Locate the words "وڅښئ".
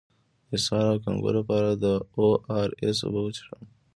3.23-3.63